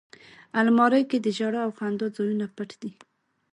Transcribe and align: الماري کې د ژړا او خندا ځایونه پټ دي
الماري 0.59 1.03
کې 1.09 1.17
د 1.21 1.27
ژړا 1.37 1.61
او 1.65 1.71
خندا 1.77 2.07
ځایونه 2.15 2.45
پټ 2.55 2.69
دي 2.81 2.91